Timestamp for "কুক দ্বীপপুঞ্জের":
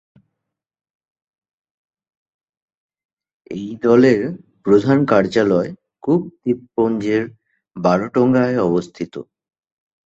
6.03-7.23